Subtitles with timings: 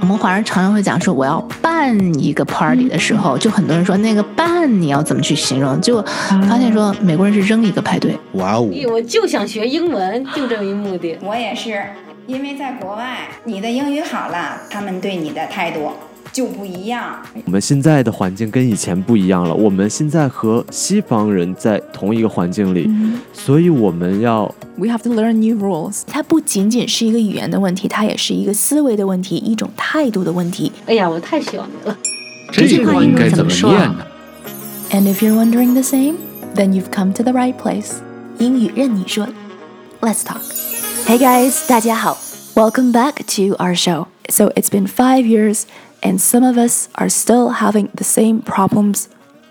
[0.00, 5.80] 我们华人常常会讲说，我要办一个 party 的时候，就很多人说那个办你要怎么去形容？
[5.80, 6.02] 就
[6.48, 8.18] 发现说美国人是扔一个派对。
[8.32, 8.68] 哇哦！
[8.90, 11.16] 我就想学英文，就这一目的。
[11.22, 11.82] 我也是，
[12.26, 15.92] 因为在国外，你的英语好了，他们对你的态度。
[16.32, 17.20] 就不一样。
[17.44, 19.54] 我们现在的环境跟以前不一样了。
[19.54, 22.90] 我们现在和西方人在同一个环境里，
[23.32, 24.52] 所以我们要。
[24.76, 26.02] We have to learn new rules。
[26.06, 30.72] 它不仅仅是一个语言的问题，它也是一个思维的问题，一种态度的问题。
[30.86, 31.96] 哎呀，我太喜欢你了。
[32.50, 34.06] 这句话应该怎么念呢
[34.90, 36.14] ？And if you're wondering the same,
[36.54, 37.96] then you've come to the right place.
[38.38, 39.28] 英语任你说。
[40.00, 40.40] Let's talk.
[41.06, 42.18] Hey guys，大家好。
[42.54, 44.06] Welcome back to our show.
[44.28, 45.62] So it's been five years
[46.02, 49.04] and some of us are still having the same problems.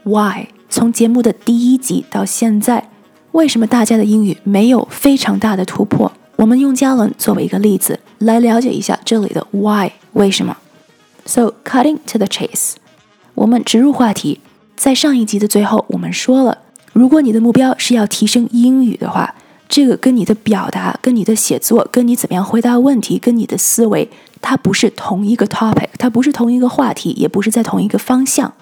[0.04, 0.48] Why?
[0.70, 2.90] 从节目的第一集到现在，
[3.32, 6.12] 为什么大家的英语没有非常大的突破？
[6.38, 10.58] 我们用嘉伦作为一个例子来了解一下这里的 why 为什么。
[11.26, 12.73] So cutting to the chase，
[13.36, 14.40] 我们直入话题。
[14.75, 16.58] 在上一集的最后，我们说了，
[16.94, 19.36] 如果你的目标是要提升英语的话，
[19.70, 24.09] 这个跟你的表达、跟你的写作、跟你怎么样回答问题、跟你的思维。
[24.42, 28.53] 它不是同一个 topic，它不是同一个话题，也不是在同一个方向。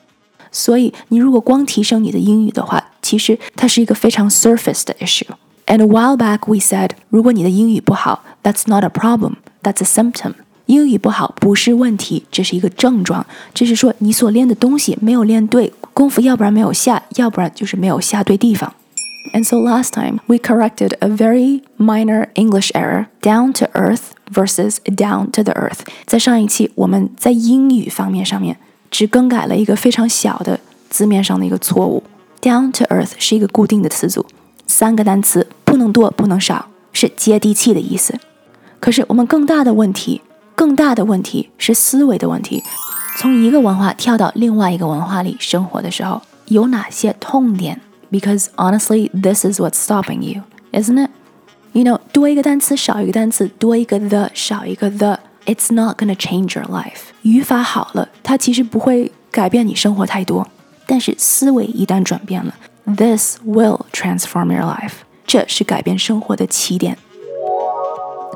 [0.52, 5.28] 所以，你如果光提升你的英语的话，其实它是一个非常 surface 的 issue。
[5.68, 10.34] And a while back we said，如果你的英语不好，that's not a problem，that's a symptom。
[10.66, 18.74] 英语不好不是问题，这是一个症状，这是说你所练的东西没有练对，功夫要不然没有下，要不然就是没有下对地方。
[19.34, 25.30] And so last time we corrected a very minor English error, down to earth versus down
[25.32, 25.80] to the earth。
[26.06, 28.58] 在上一期我们在英语方面上面
[28.90, 30.60] 只更改了一个非常小的
[30.90, 32.04] 字面上的一个错误。
[32.42, 34.26] Down to earth 是一个固定的词组，
[34.66, 38.18] 三个单词，不能多，不能少，是接地气的意思。
[38.80, 40.22] 可是我们更大的问题，
[40.56, 42.64] 更大的问题是思维的问题。
[43.18, 50.43] 从一个文化跳到另外一个文化里生活的时候，有哪些痛点 ？because honestly, this is what's stopping you,
[50.73, 51.11] isn't it?
[51.73, 57.11] You know, 多一个单词少一个单词，多一个 the 少一个 the，it's not gonna change your life。
[57.23, 60.47] 语法好了，它其实不会改变你生活太多，
[60.87, 62.55] 但是思维一旦转变了，
[62.87, 64.93] this will transform your life。
[65.27, 66.97] 这是改变生活的起点。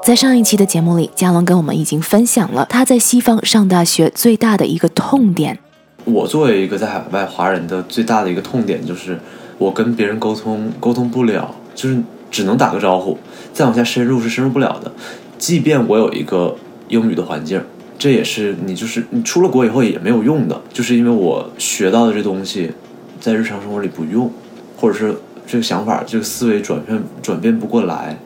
[0.03, 5.57] 在上一期的节目里，嘉伦跟我们已经分享了他在西方上大学最大的一个痛点。
[6.05, 9.17] 我作为一个在海外华人的最大的一个痛点就是。
[9.64, 11.98] 我跟别人沟通沟通不了，就是
[12.30, 13.18] 只能打个招呼，
[13.54, 14.92] 再往下深入是深入不了的。
[15.38, 16.54] 即便我有一个
[16.90, 17.64] 英语的环境，
[17.98, 22.72] 这也是你就是你出了国以后也没有用的，就是因为我学到的这东西，
[23.22, 24.30] 在日常生活里不用，
[24.76, 25.16] 或者是
[25.48, 28.18] 这个想法、这个思维转变转变不过来。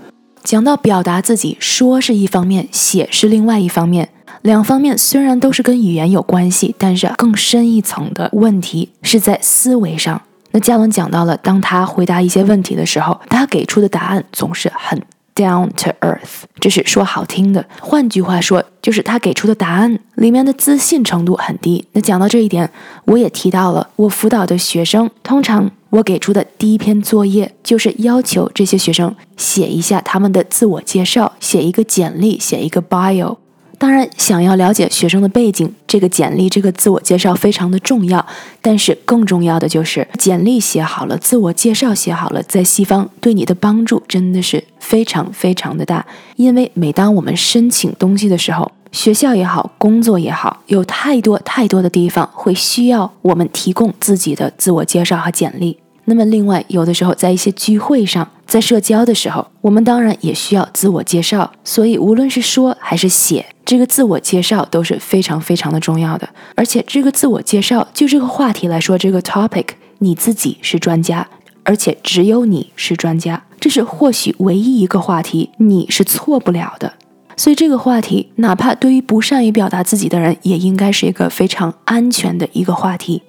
[0.43, 4.09] 讲到表达自己，说是一方面，写是另外一方面，
[4.41, 10.21] 两方面虽然都是跟语言有关系，但是更深一层的问题是在思维上。
[10.57, 15.00] 那嘉伦讲到了，当他回答一些问题的时候，他给出的答案总是很
[15.35, 17.63] down to earth，这是说好听的。
[17.79, 21.85] 换句话说，就是他给出的答案里面的自信程度很低。
[21.91, 22.67] 那讲到这一点，
[23.06, 33.38] 我也提到了，我辅导的学生，通常我给出的第一篇作业就是要求这些学生写一下他们的自我介绍，写一个简历，写一个 bio。
[33.79, 38.25] 当然，想要了解学生的背景，这个简历、这个自我介绍非常的重要。
[38.59, 46.03] 但是更重要的就是简历写好了，自我介绍写好了，在西方对你的帮助真的是非常非常的大。
[46.37, 55.77] 因为每当我们申请东西的时候，学校也好，工作也好，有太多太多的地方会需要我们提供自己的自我介绍和简历。
[56.05, 61.52] 那么，另外有的时候在一些聚会上，在社交的时候，我们当然也需要自我介绍。
[61.66, 66.28] 所以，无论是说还是写，这个自我介绍都是非常非常的重要的。
[66.56, 69.68] 而且，这个自我介绍就这个话题来说，这个 topic
[70.00, 71.28] 你自己是专家，
[71.63, 76.94] 而且只有你是专家，这是或许唯一一个话题你是错不了的。
[77.35, 83.22] 所以，这个话题哪怕对于不善于表达自己的人，也应该是一个非常安全的一个话题。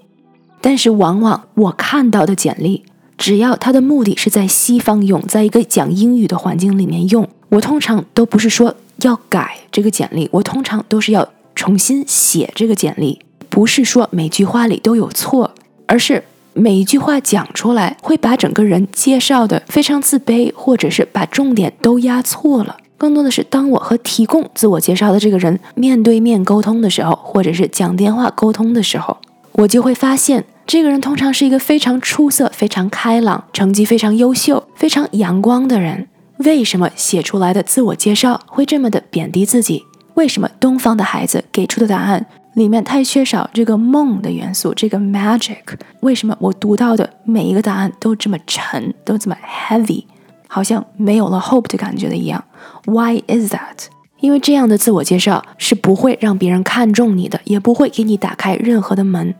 [0.60, 2.84] 但是，往往我看到的简历，
[3.18, 13.20] 只要它的目的是在西方用，在一个讲英语的环境里面用，我通常都不是说要改这个简历，我通常都是要重新写这个简历。
[13.50, 15.52] 不是说每句话里都有错，
[15.86, 16.22] 而是
[16.52, 22.76] 每一句话讲出来会把整个人介绍的非常自卑，或者是把重点都压错了。
[22.96, 29.16] 更多的是，当我和提供自我介绍的这个人面对面沟通的时候，或者是讲电话沟通的时候。
[29.52, 36.06] 我就会发现，这个人通常是一个非常出色、非常开朗、成绩非常优秀、非常阳光的人。
[36.40, 39.82] 为什么写出来的自我介绍会这么的贬低自己？
[40.12, 45.56] 为什么东方的孩子给出的答案里面太缺少这个梦的元素，这个 magic？
[46.00, 50.04] 为什么我读到的每一个答案都这么沉，都这么 heavy，
[50.48, 52.44] 好像没有了 hope 的感觉的一样
[52.84, 53.86] ？Why is that？
[54.20, 59.34] 因为这样的自我介绍是不会让别人看中你的，也不会给你打开任何的门。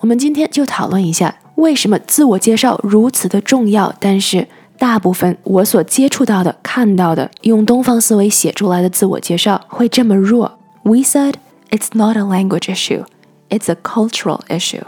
[0.00, 4.46] 我们今天就讨论一下，为什么自我介绍如此的重要，但是
[4.78, 10.58] 大部分我所接触到的、看到的，用东方思维写出来的自我介绍会这么弱。
[10.82, 11.34] We said
[11.70, 13.04] it's not a language issue,
[13.48, 14.82] it's a cultural issue.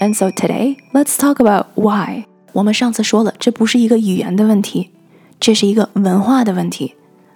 [0.00, 2.24] And so today, let's talk about why.
[2.52, 4.90] 我们上次说了，这不是一个语言的问题，
[5.40, 6.94] 这是一个文化的问题。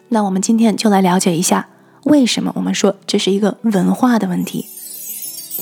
[0.08, 1.68] 那我们今天就来了解一下，
[2.04, 4.64] 为什么我们说这是一个文化的问题。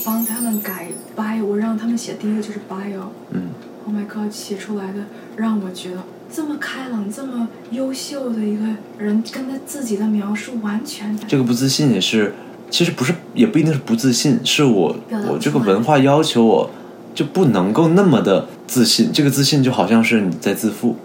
[0.05, 3.09] 帮他们改 bio，我让他们写第一个就是 bio。
[3.31, 3.49] 嗯。
[3.85, 4.99] Oh my god，写出来的
[5.37, 8.65] 让我觉得这么开朗、这么优秀的一个
[8.97, 12.33] 人，跟他自己的描述完全这个不自信也是，
[12.69, 14.93] 其实不是，也不一定是不自信，是我
[15.29, 16.69] 我这个文化要求我
[17.15, 19.09] 就不能够那么的自信。
[19.13, 20.97] 这个自信就好像是你在自负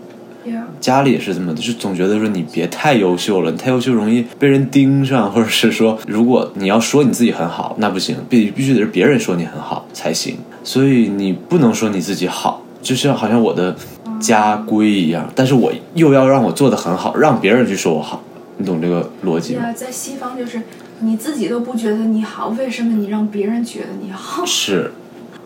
[0.83, 10.37] 家里也是这么的，就总觉得说你别太优秀了，你太优秀容易被人盯上，或者是说，如果你要说你自己很好，那不行，必必须得是别人说你很好才行。
[10.65, 13.77] 所以你不能说你自己好，就像好像我的
[14.21, 18.21] 家规一样，但是我又要让我做的很好，让别人去说我好，
[18.59, 20.61] 你懂这个逻辑吗在西方就是
[20.99, 24.45] 你自己都不觉得你好，为什么你让别人觉得你好？
[24.45, 24.91] 是，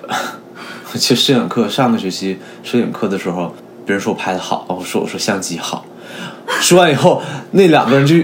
[0.09, 3.55] 我记得摄影课上个学期摄影课的时候，
[3.87, 5.87] 别人说我拍的好，我说我说相机好，
[6.61, 7.23] 说完以后
[7.53, 8.17] 那两个人就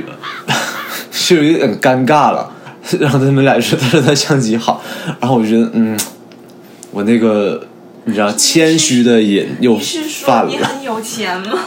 [1.29, 2.51] 就有点尴尬了，
[2.99, 4.83] 然后他们俩就说他说他相机好，
[5.21, 5.99] 然后我就觉得嗯，
[6.91, 7.65] 我那个
[8.05, 9.79] 你知道谦虚的瘾又
[10.27, 11.59] 犯了，你很有钱吗？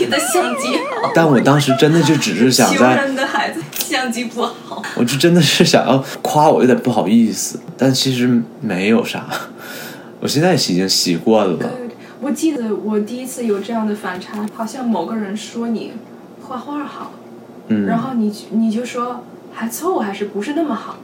[0.00, 0.68] 你的相机
[1.02, 2.96] 好，但我当时真的就只是想穷在。
[2.96, 4.82] 人的孩子相机不好。
[4.96, 9.26] 我就真的是想要夸我，有点不好意思，但其实没有啥。
[10.20, 11.58] 我现在已经习惯了。
[12.24, 15.92] 对，我记得我第一次有这样的反差，好像某个人说你
[16.40, 17.12] 画画好，
[17.68, 19.22] 嗯，然后你你就说
[19.52, 20.96] 还凑合，还是不是那么好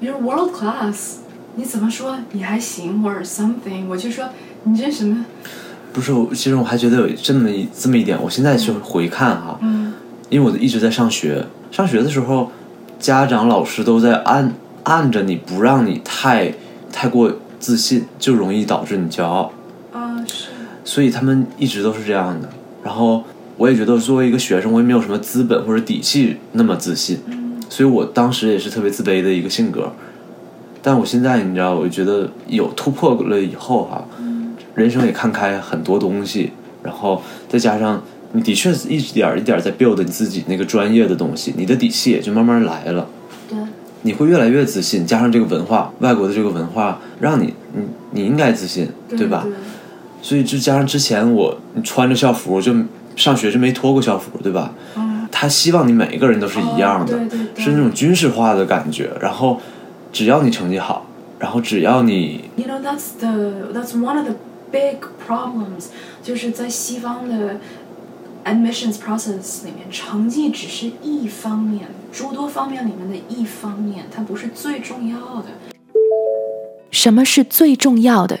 [0.00, 1.16] ？You're world class，
[1.56, 3.86] 你怎么说你还行或者 something？
[3.88, 4.30] 我就说
[4.64, 5.26] 你这什么？
[5.92, 9.92] 不是，我其实我还觉得有这么一这么一点，我现在去回看哈，嗯
[10.30, 12.50] 因为我一直在上学，上学的时候，
[12.98, 16.54] 家长老师都在按按着你，不让你太
[16.90, 17.30] 太过
[17.60, 19.52] 自信，就容易导致你骄傲，
[20.84, 22.48] 所以他们一直都是这样的。
[22.82, 23.22] 然后
[23.56, 27.20] 我也觉得作为一个学生，我也没有什么资本或者底气那么自信，
[27.68, 29.92] 所以我当时也是特别自卑的一个性格。
[30.82, 34.04] 但我现在你知道，我觉得有突破了以后哈、
[34.74, 36.50] 人生也看开很多东西，
[36.82, 38.02] 然后再加上
[38.32, 43.06] 你的确是一点儿一点儿在 build 你自己那个专业的东西，你的底气也就慢慢来了。
[43.48, 43.56] 对，
[44.02, 49.44] 你会越来越自信，加上这个文化，外国的这个文化，让你你你应该自信，对吧？
[49.44, 49.52] 对
[50.22, 52.72] 所以就加上之前我穿着校服就
[53.16, 54.72] 上学就没脱过校服，对吧？
[54.96, 59.10] 嗯，他希望你每一个人都是一样的，哦对对对是那种军事化的感觉。
[59.20, 59.60] 然后
[60.12, 61.06] 只要你成绩好，
[61.38, 64.36] 然后只要你 You know that's the that's one of the
[64.70, 64.98] big
[65.28, 65.86] problems，
[66.22, 67.56] 就是在西方的
[68.44, 75.48] admissions process 里面，成绩只是一方面，诸多方面里面的一方面，它不是最重要的。
[76.90, 78.38] 什么是最重要的？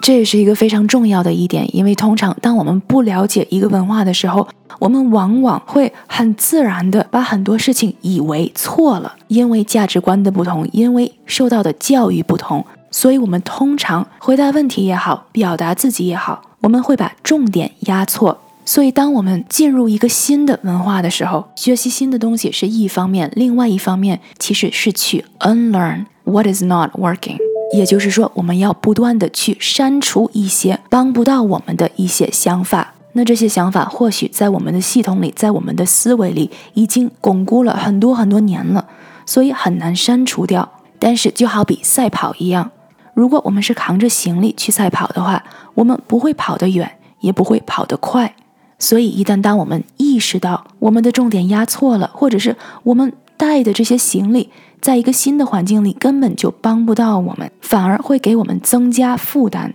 [0.00, 18.38] 这也是一个非常重要的一点，因为通常当我们不了解一个文化的时候，我们往往会很自然的把很多事情以为错了，因为价值观的不同，因为受到的教育不同，所以我们通常回答问题也好，表达自己也好，我们会把重点压错。
[18.64, 27.38] 所以，当我们进入一个新的文化的时候，学习新的东西是一方面，另外一方面其实是去 unlearn what is not working。
[27.72, 32.94] 也就是说，我们要不断的去删除一些帮不到我们的一些想法。
[33.12, 38.86] 那这些想法或许在我们的系统里，在我们的思维里已经巩固了很多很多年了，
[39.26, 40.68] 所以很难删除掉。
[40.98, 42.70] 但是，就好比赛跑一样，
[43.14, 45.44] 如果我们是扛着行李去赛跑的话，
[45.74, 48.34] 我们不会跑得远，也不会跑得快。
[48.78, 54.50] 所以，一旦当我们意识到我们的重点压错了，或者是我们带的这些行李
[54.82, 59.72] 在一个新的环境里根本就帮不到我们，反而会给我们增加负担。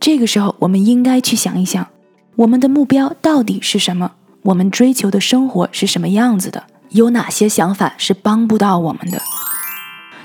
[0.00, 1.86] 这个时候，我们应该去想一想，
[2.34, 4.10] 我们的目标到底是什么？
[4.42, 6.64] 我们追求的生活是什么样子的？
[6.88, 9.22] 有哪些想法是帮不到我们的？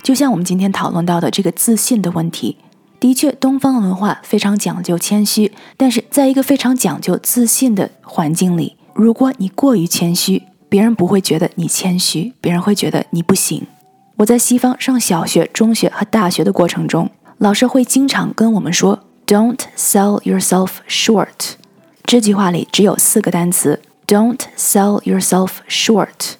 [0.01, 2.57] 就像我们今天讨论到的这个自信的问题，
[2.99, 13.65] 的确，东方文化非常讲究谦虚，但是在一个非常讲究自信的环境里，如果你过于谦虚，别人不会觉得你谦虚，别人会觉得你不行。
[14.17, 21.55] 我在西方上小学、中学和大学的过程中，老师会经常跟我们说 “Don't sell yourself short”。
[22.03, 26.35] 这句话里只有四个单词 “Don't sell yourself short”。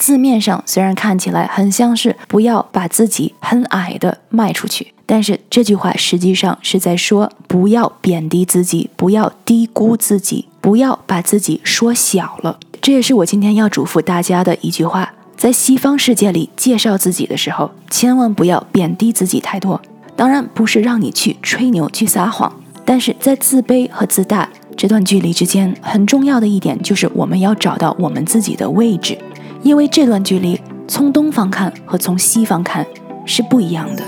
[0.00, 12.60] 字面上虽然看起来很像是不要把自己很矮的卖出去，但是这句话实际上是在说不要贬低自己，不要低估自己，不要把自己说小了。
[12.80, 15.12] 这也是我今天要嘱咐大家的一句话。
[15.36, 19.82] 在西方世界里介绍自己的时候，千万不要贬低自己太多。
[20.14, 22.52] 当然不是让你去吹牛、去撒谎，
[22.84, 29.18] 但是在自卑和自大这段距离之间，很重要的一点就是我们要找到我们自己的位置，
[29.64, 32.86] 因为这段距离从东方看和从西方看
[33.26, 34.04] 是不一样的。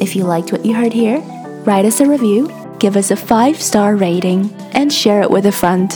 [0.00, 1.22] If you liked what you heard here,
[1.64, 5.90] write us a review, give us a five-star rating, and share it with a friend.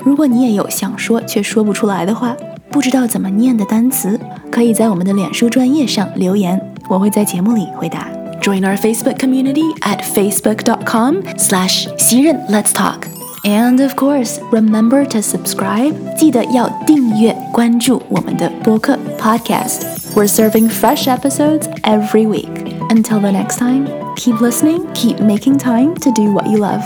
[0.00, 2.36] 如果你也有想说却说不出来的话，
[2.70, 4.18] 不知道怎么念的单词，
[4.50, 8.08] 可以在我们的脸书专页上留言，我会在节目里回答。
[8.40, 13.08] Join our Facebook community at facebook.com slash 袭人 Let's Talk.
[13.44, 15.94] And of course, remember to subscribe.
[16.16, 19.82] 记得要订阅关注我们的播客 podcast.
[20.14, 22.69] We're serving fresh episodes every week.
[22.91, 26.83] Until the next time, keep listening, keep making time to do what you love.